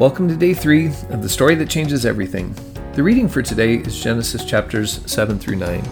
[0.00, 2.54] Welcome to day three of the story that changes everything.
[2.94, 5.84] The reading for today is Genesis chapters 7 through 9.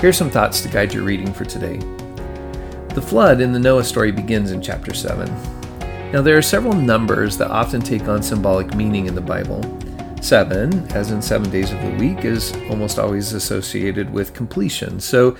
[0.00, 1.76] Here are some thoughts to guide your reading for today.
[2.94, 5.28] The flood in the Noah story begins in chapter 7.
[6.10, 9.62] Now, there are several numbers that often take on symbolic meaning in the Bible.
[10.22, 15.36] Seven, as in seven days of the week, is almost always associated with completion, so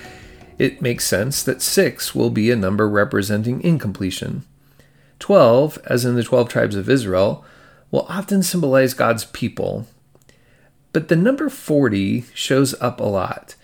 [0.58, 4.44] it makes sense that six will be a number representing incompletion.
[5.18, 7.46] Twelve, as in the twelve tribes of Israel,
[7.90, 9.86] will often symbolize God's people.
[10.92, 13.54] But the number 40 shows up a lot.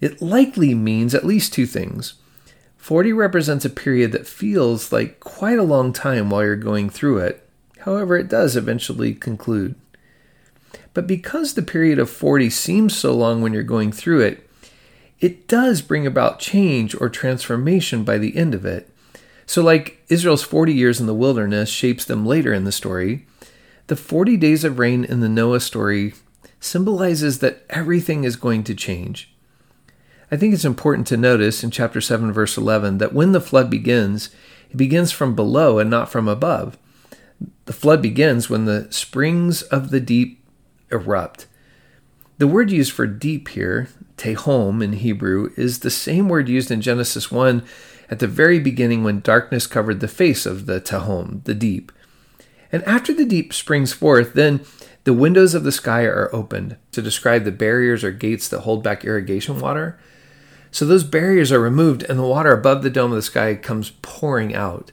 [0.00, 2.14] It likely means at least two things.
[2.76, 7.18] 40 represents a period that feels like quite a long time while you're going through
[7.18, 7.48] it.
[7.80, 9.76] However, it does eventually conclude.
[10.94, 14.48] But because the period of 40 seems so long when you're going through it,
[15.20, 18.90] it does bring about change or transformation by the end of it.
[19.46, 23.26] So, like Israel's 40 years in the wilderness shapes them later in the story,
[23.86, 26.14] the 40 days of rain in the Noah story
[26.60, 29.34] symbolizes that everything is going to change.
[30.30, 33.68] I think it's important to notice in chapter 7, verse 11, that when the flood
[33.68, 34.30] begins,
[34.70, 36.78] it begins from below and not from above.
[37.66, 40.42] The flood begins when the springs of the deep
[40.90, 41.46] erupt.
[42.38, 46.80] The word used for deep here, tehom in Hebrew, is the same word used in
[46.80, 47.62] Genesis 1
[48.08, 51.92] at the very beginning when darkness covered the face of the tehom, the deep.
[52.72, 54.64] And after the deep springs forth, then
[55.04, 58.82] the windows of the sky are opened to describe the barriers or gates that hold
[58.82, 59.98] back irrigation water.
[60.70, 63.90] So those barriers are removed, and the water above the dome of the sky comes
[64.00, 64.90] pouring out.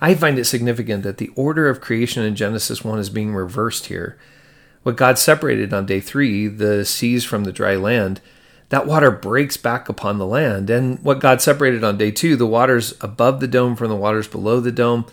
[0.00, 3.86] I find it significant that the order of creation in Genesis 1 is being reversed
[3.86, 4.18] here.
[4.82, 8.20] What God separated on day three, the seas from the dry land,
[8.70, 10.68] that water breaks back upon the land.
[10.68, 14.26] And what God separated on day two, the waters above the dome from the waters
[14.26, 15.06] below the dome,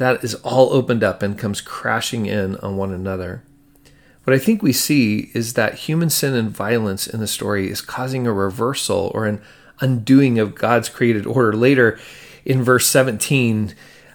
[0.00, 3.44] that is all opened up and comes crashing in on one another.
[4.24, 7.82] What I think we see is that human sin and violence in the story is
[7.82, 9.42] causing a reversal or an
[9.78, 11.52] undoing of God's created order.
[11.52, 11.98] Later
[12.46, 13.74] in verse 17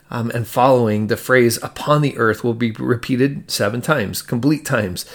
[0.09, 5.05] um, and following, the phrase upon the earth will be repeated seven times, complete times,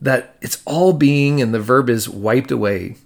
[0.00, 2.96] that it's all being and the verb is wiped away.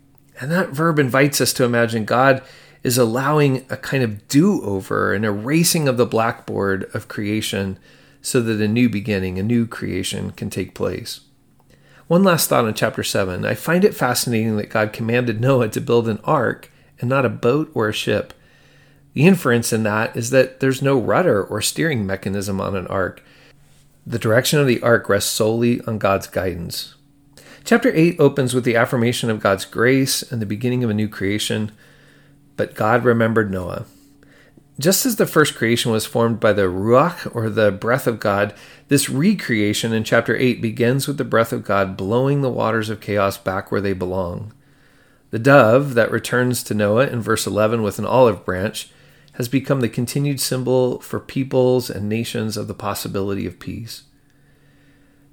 [0.40, 2.42] And that verb invites us to imagine God
[2.82, 7.78] is allowing a kind of do over, an erasing of the blackboard of creation
[8.20, 11.20] so that a new beginning, a new creation can take place.
[12.08, 13.44] One last thought on chapter 7.
[13.44, 17.30] I find it fascinating that God commanded Noah to build an ark and not a
[17.30, 18.34] boat or a ship.
[19.14, 23.22] The inference in that is that there's no rudder or steering mechanism on an ark.
[24.06, 26.96] The direction of the ark rests solely on God's guidance.
[27.64, 31.08] Chapter 8 opens with the affirmation of God's grace and the beginning of a new
[31.08, 31.70] creation.
[32.56, 33.86] But God remembered Noah.
[34.78, 38.54] Just as the first creation was formed by the Ruach, or the breath of God,
[38.88, 43.00] this recreation in chapter 8 begins with the breath of God blowing the waters of
[43.00, 44.52] chaos back where they belong.
[45.30, 48.90] The dove that returns to Noah in verse 11 with an olive branch
[49.34, 54.04] has become the continued symbol for peoples and nations of the possibility of peace.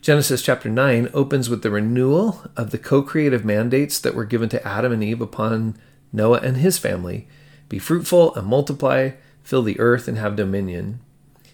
[0.01, 4.47] Genesis chapter 9 opens with the renewal of the co creative mandates that were given
[4.50, 5.78] to Adam and Eve upon
[6.11, 7.27] Noah and his family
[7.67, 9.11] Be fruitful and multiply,
[9.43, 10.99] fill the earth, and have dominion.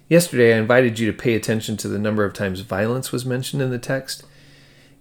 [0.07, 3.61] Yesterday, I invited you to pay attention to the number of times violence was mentioned
[3.61, 4.23] in the text.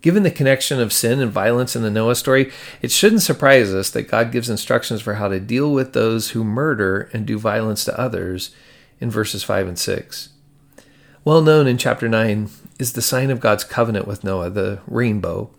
[0.00, 3.90] Given the connection of sin and violence in the Noah story, it shouldn't surprise us
[3.90, 7.84] that God gives instructions for how to deal with those who murder and do violence
[7.84, 8.54] to others
[9.00, 10.28] in verses 5 and 6.
[11.24, 15.50] Well known in chapter 9 is the sign of God's covenant with Noah, the rainbow.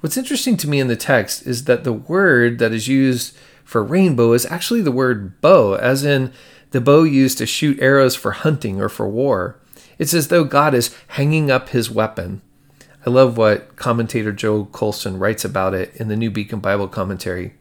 [0.00, 3.82] What's interesting to me in the text is that the word that is used for
[3.82, 6.32] rainbow is actually the word bow, as in
[6.70, 9.58] the bow used to shoot arrows for hunting or for war.
[9.98, 12.42] It's as though God is hanging up his weapon.
[13.04, 17.54] I love what commentator Joe Coleson writes about it in the New Beacon Bible commentary.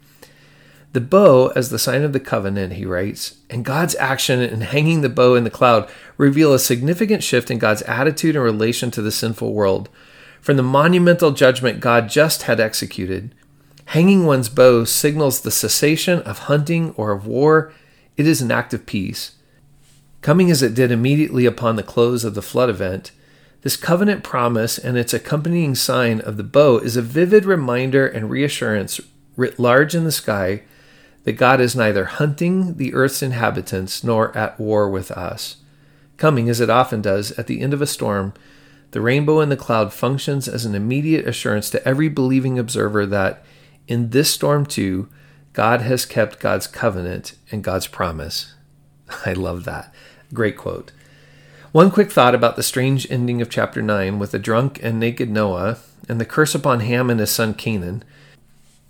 [0.94, 5.02] The bow, as the sign of the covenant, he writes, and God's action in hanging
[5.02, 9.02] the bow in the cloud reveal a significant shift in God's attitude in relation to
[9.02, 9.90] the sinful world
[10.48, 13.36] from the monumental judgment God just had executed.
[13.88, 17.74] Hanging one's bow signals the cessation of hunting or of war.
[18.16, 19.34] It is an act of peace.
[20.22, 23.12] Coming as it did immediately upon the close of the flood event,
[23.64, 28.30] this covenant promise and its accompanying sign of the bow is a vivid reminder and
[28.30, 29.02] reassurance
[29.36, 30.62] writ large in the sky
[31.26, 35.58] that God is neither hunting the earth's inhabitants nor at war with us.
[36.16, 38.32] Coming, as it often does, at the end of a storm,
[38.92, 43.44] the rainbow in the cloud functions as an immediate assurance to every believing observer that
[43.88, 45.10] in this storm too,
[45.54, 48.54] God has kept God's covenant and God's promise.
[49.26, 49.94] I love that.
[50.34, 50.92] Great quote.
[51.72, 55.30] One quick thought about the strange ending of chapter 9 with the drunk and naked
[55.30, 58.04] Noah and the curse upon Ham and his son Canaan.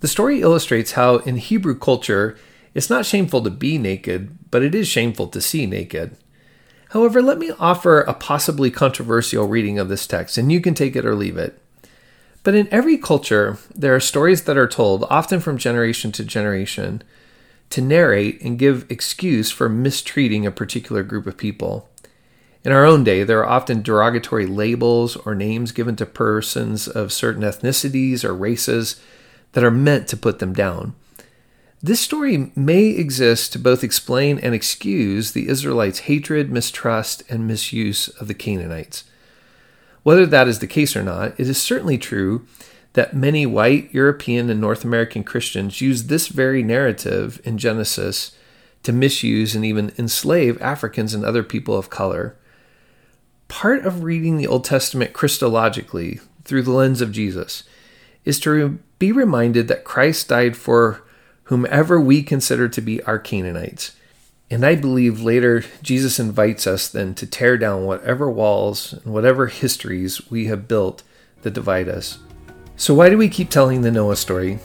[0.00, 2.38] The story illustrates how, in Hebrew culture,
[2.74, 6.16] it's not shameful to be naked, but it is shameful to see naked.
[6.90, 10.96] However, let me offer a possibly controversial reading of this text, and you can take
[10.96, 11.60] it or leave it.
[12.42, 17.02] But in every culture, there are stories that are told, often from generation to generation,
[17.70, 21.90] to narrate and give excuse for mistreating a particular group of people.
[22.64, 27.12] In our own day, there are often derogatory labels or names given to persons of
[27.12, 29.00] certain ethnicities or races
[29.52, 30.94] that are meant to put them down.
[31.80, 38.08] This story may exist to both explain and excuse the Israelites' hatred, mistrust, and misuse
[38.08, 39.04] of the Canaanites.
[40.02, 42.46] Whether that is the case or not, it is certainly true
[42.94, 48.32] that many white, European, and North American Christians use this very narrative in Genesis
[48.82, 52.36] to misuse and even enslave Africans and other people of color.
[53.46, 57.62] Part of reading the Old Testament Christologically through the lens of Jesus
[58.24, 61.04] is to be reminded that Christ died for
[61.48, 63.96] whomever we consider to be our Canaanites.
[64.50, 69.46] And I believe later Jesus invites us then to tear down whatever walls and whatever
[69.46, 71.02] histories we have built
[71.42, 72.18] that divide us.
[72.76, 74.58] So, why do we keep telling the Noah story?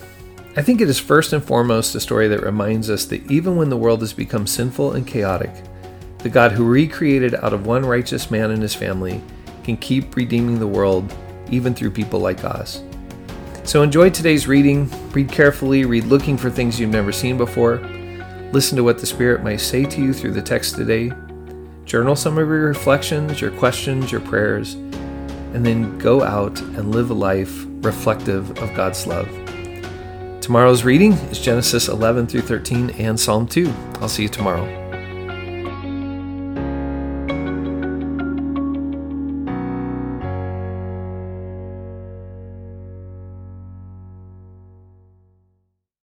[0.57, 3.69] I think it is first and foremost a story that reminds us that even when
[3.69, 5.51] the world has become sinful and chaotic,
[6.19, 9.21] the God who recreated out of one righteous man and his family
[9.63, 11.13] can keep redeeming the world
[11.50, 12.83] even through people like us.
[13.65, 17.77] So enjoy today's reading, read carefully, read looking for things you've never seen before,
[18.51, 21.13] listen to what the Spirit might say to you through the text today,
[21.86, 24.74] journal some of your reflections, your questions, your prayers,
[25.54, 29.30] and then go out and live a life reflective of God's love.
[30.42, 33.74] Tomorrow's reading is Genesis 11 through 13 and Psalm 2.
[34.01, 34.82] I'll see you tomorrow.